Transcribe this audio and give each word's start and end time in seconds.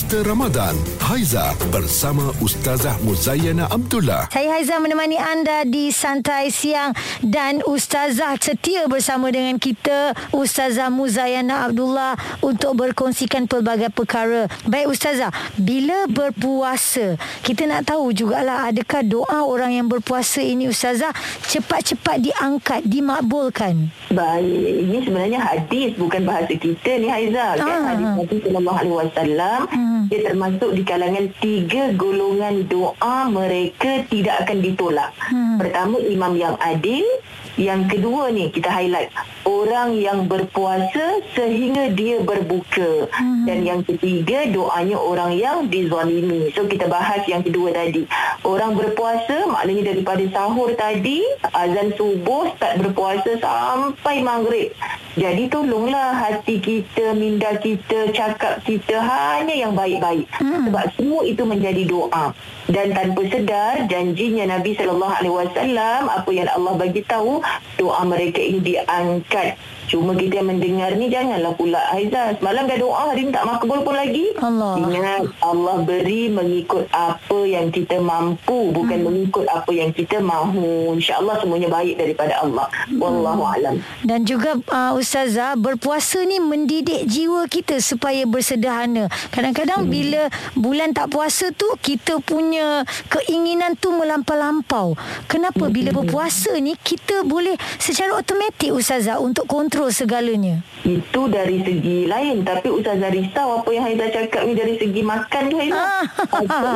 Booster 0.00 0.24
Ramadan. 0.24 0.72
Haiza 0.96 1.52
bersama 1.68 2.32
Ustazah 2.40 2.96
Muzayana 3.04 3.68
Abdullah. 3.68 4.32
Saya 4.32 4.56
Haiza 4.56 4.80
menemani 4.80 5.20
anda 5.20 5.68
di 5.68 5.92
Santai 5.92 6.48
Siang 6.48 6.96
dan 7.20 7.60
Ustazah 7.60 8.40
setia 8.40 8.88
bersama 8.88 9.28
dengan 9.28 9.60
kita 9.60 10.16
Ustazah 10.32 10.88
Muzayana 10.88 11.68
Abdullah 11.68 12.16
untuk 12.40 12.80
berkongsikan 12.80 13.44
pelbagai 13.44 13.92
perkara. 13.92 14.48
Baik 14.64 14.88
Ustazah, 14.88 15.36
bila 15.60 16.08
berpuasa, 16.08 17.20
kita 17.44 17.68
nak 17.68 17.92
tahu 17.92 18.16
jugalah 18.16 18.72
adakah 18.72 19.04
doa 19.04 19.44
orang 19.44 19.84
yang 19.84 19.86
berpuasa 19.92 20.40
ini 20.40 20.72
Ustazah 20.72 21.12
cepat-cepat 21.44 22.24
diangkat, 22.24 22.88
dimakbulkan? 22.88 23.92
Baik, 24.10 24.42
ini 24.82 25.06
sebenarnya 25.06 25.38
hadis 25.38 25.94
bukan 25.94 26.26
bahasa 26.26 26.50
kita 26.50 26.98
ni 26.98 27.06
Haiza. 27.06 27.54
Kan 27.54 27.62
Ah. 27.62 27.94
hadis 27.94 28.08
Nabi 28.18 28.36
sallallahu 28.42 28.78
alaihi 28.82 28.96
wasallam 28.98 29.60
Hmm. 29.70 30.02
dia 30.10 30.20
termasuk 30.26 30.70
di 30.74 30.82
kalangan 30.82 31.30
tiga 31.38 31.94
golongan 31.94 32.66
doa 32.66 33.30
mereka 33.30 34.02
tidak 34.10 34.42
akan 34.42 34.58
ditolak. 34.60 35.14
Hmm. 35.30 35.62
Pertama 35.62 36.02
imam 36.02 36.34
yang 36.34 36.58
adil, 36.58 37.06
yang 37.54 37.86
kedua 37.86 38.34
ni 38.34 38.50
kita 38.50 38.66
highlight 38.66 39.14
orang 39.46 39.94
yang 39.94 40.26
berpuasa 40.26 41.22
sehingga 41.30 41.94
dia 41.94 42.18
berbuka 42.18 43.06
Hmm. 43.14 43.46
dan 43.46 43.62
yang 43.62 43.80
ketiga 43.86 44.42
doanya 44.48 44.98
orang 44.98 45.38
yang 45.38 45.70
dizalimi. 45.70 46.50
So 46.50 46.66
kita 46.66 46.90
bahas 46.90 47.22
yang 47.24 47.46
kedua 47.46 47.70
tadi. 47.70 48.10
Orang 48.40 48.72
berpuasa 48.72 49.44
maknanya 49.52 49.92
daripada 49.92 50.24
sahur 50.32 50.72
tadi 50.72 51.20
azan 51.52 51.92
subuh 51.92 52.48
start 52.56 52.80
berpuasa 52.80 53.36
sampai 53.36 54.24
maghrib. 54.24 54.72
Jadi 55.18 55.52
tolonglah 55.52 56.16
hati 56.16 56.56
kita, 56.56 57.12
minda 57.12 57.52
kita, 57.60 58.08
cakap 58.16 58.64
kita 58.64 58.96
hanya 58.96 59.52
yang 59.52 59.76
baik-baik. 59.76 60.24
Hmm. 60.40 60.70
Sebab 60.70 60.86
semua 60.96 61.20
itu 61.28 61.42
menjadi 61.44 61.82
doa. 61.84 62.32
Dan 62.70 62.96
tanpa 62.96 63.28
sedar 63.28 63.84
janjinya 63.90 64.56
Nabi 64.56 64.72
sallallahu 64.78 65.14
alaihi 65.20 65.34
wasallam 65.34 66.00
apa 66.08 66.30
yang 66.30 66.48
Allah 66.48 66.74
bagi 66.80 67.02
tahu 67.04 67.44
doa 67.76 68.00
mereka 68.08 68.40
ini 68.40 68.62
diangkat. 68.62 69.58
Cuma 69.90 70.14
kita 70.14 70.38
yang 70.38 70.54
mendengar 70.54 70.94
ni 70.94 71.10
janganlah 71.10 71.50
pula 71.58 71.82
Haizah. 71.90 72.38
Semalam 72.38 72.70
dah 72.70 72.78
doa 72.78 73.10
hari 73.10 73.26
ni 73.26 73.34
tak 73.34 73.42
makbul 73.42 73.82
pun 73.82 73.98
lagi. 73.98 74.30
Allah. 74.38 74.78
Ingat 74.78 75.22
Allah 75.42 75.76
beri 75.82 76.30
mengikut 76.30 76.86
apa 76.94 77.38
yang 77.42 77.74
kita 77.74 77.98
mampu 77.98 78.70
bukan 78.70 79.02
mengikut 79.02 79.50
apa 79.50 79.74
yang 79.74 79.90
kita 79.90 80.22
mahu. 80.22 80.94
InsyaAllah 80.94 81.42
semuanya 81.42 81.66
baik 81.66 81.98
daripada 81.98 82.38
Allah. 82.38 82.70
Wallahu 82.94 83.42
alam. 83.42 83.82
Dan 84.06 84.22
juga 84.22 84.54
uh, 84.70 84.94
Ustazah 84.94 85.58
Berpuasa 85.58 86.22
ni 86.22 86.38
mendidik 86.38 87.08
jiwa 87.08 87.50
kita 87.50 87.82
Supaya 87.82 88.24
bersederhana 88.28 89.08
Kadang-kadang 89.32 89.88
hmm. 89.88 89.90
bila 89.90 90.22
Bulan 90.54 90.92
tak 90.92 91.12
puasa 91.12 91.48
tu 91.54 91.66
Kita 91.80 92.20
punya 92.20 92.84
Keinginan 93.08 93.76
tu 93.76 93.92
melampau-lampau 93.92 94.94
Kenapa 95.26 95.68
hmm. 95.68 95.72
bila 95.72 95.90
berpuasa 95.96 96.56
ni 96.60 96.76
Kita 96.76 97.24
boleh 97.24 97.56
Secara 97.80 98.16
automatik 98.16 98.72
Ustazah 98.72 99.18
Untuk 99.20 99.48
kontrol 99.48 99.79
segalanya? 99.88 100.60
Itu 100.82 101.24
dari 101.26 101.60
segi 101.60 102.04
lain. 102.04 102.42
Tapi 102.42 102.68
Ustazah 102.68 103.08
risau 103.08 103.56
Apa 103.56 103.68
yang 103.68 103.84
Haizah 103.84 104.08
cakap 104.10 104.42
ni 104.42 104.52
Dari 104.52 104.74
segi 104.74 105.00
makan 105.00 105.42
tu 105.46 105.56
Haizah? 105.56 105.76
Ah. 105.78 106.04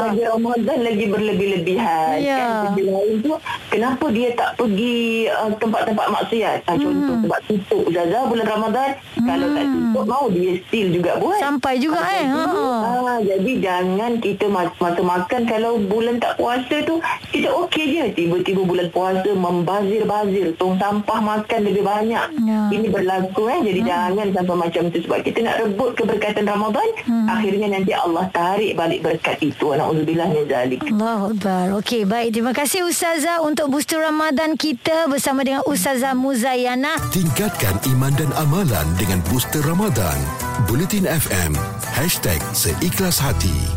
Lagi 0.07 0.23
Ramadan 0.31 0.79
Lagi 0.81 1.07
berlebih-lebihan. 1.07 2.17
Ya. 2.19 2.37
kan 2.39 2.53
Segi 2.71 2.83
lain 2.85 3.15
tu 3.21 3.33
Kenapa 3.67 4.07
dia 4.09 4.29
tak 4.33 4.55
pergi 4.55 4.97
uh, 5.27 5.51
Tempat-tempat 5.55 6.07
maksiat? 6.11 6.59
Uh, 6.65 6.77
Contoh 6.79 7.17
sebab 7.19 7.41
tutup 7.45 7.83
Ustazah 7.85 8.23
bulan 8.25 8.47
Ramadan 8.47 8.89
Kalau 9.19 9.47
tak 9.51 9.65
tutup 9.67 10.05
Mau 10.07 10.27
dia 10.29 10.53
still 10.63 10.89
juga 10.91 11.13
buat. 11.17 11.39
Sampai 11.39 11.75
juga 11.77 11.97
Ah, 11.97 12.13
eh? 12.13 12.27
jadi, 12.27 12.37
ha. 12.37 13.01
ah, 13.07 13.19
jadi 13.19 13.53
jangan 13.59 14.13
kita 14.19 14.47
mas- 14.47 14.77
masa 14.77 15.01
makan 15.01 15.41
Kalau 15.45 15.81
bulan 15.81 16.17
tak 16.17 16.37
puasa 16.37 16.77
tu 16.83 17.01
Kita 17.45 17.61
okey 17.69 17.87
je. 17.93 18.05
Tiba-tiba 18.17 18.65
bulan 18.65 18.89
puasa 18.89 19.29
Membazir-bazir. 19.37 20.57
Tong 20.57 20.81
sampah 20.81 21.21
makan 21.21 21.61
lebih 21.61 21.85
banyak. 21.85 22.27
Ya. 22.41 22.73
Ini 22.73 22.89
berlaku 22.89 23.53
eh. 23.53 23.61
Jadi 23.69 23.81
jangan 23.85 24.33
sampai 24.33 24.57
macam 24.57 24.83
tu 24.89 25.05
Sebab 25.05 25.21
kita 25.21 25.45
nak 25.45 25.61
rebut 25.61 25.93
keberkatan 25.93 26.49
Ramadan 26.49 26.89
Akhirnya 27.29 27.69
nanti 27.69 27.93
Allah 27.93 28.25
tarik 28.33 28.73
balik 28.81 29.05
berkat 29.05 29.45
itu. 29.45 29.77
Alhamdulillah 29.77 30.25
min 30.33 30.49
zalik. 30.49 30.81
Allah 30.89 31.29
Akbar. 31.29 31.67
Okey 31.85 32.09
baik. 32.09 32.33
Terima 32.33 32.57
kasih 32.57 32.89
Ustazah 32.89 33.45
Untuk 33.45 33.69
booster 33.69 34.01
Ramadan 34.01 34.57
kita 34.57 35.05
Bersama 35.13 35.45
dengan 35.45 35.61
Ustazah 35.69 36.17
Muzayana 36.17 36.97
Tingkatkan 37.13 37.77
iman 37.93 38.17
dan 38.17 38.33
amalan 38.41 38.89
dengan 38.97 39.21
Booster 39.29 39.61
Ramadan. 39.61 40.17
Bulletin 40.65 41.05
FM. 41.05 41.53
Seikhlas 42.57 43.21
Hati. 43.21 43.74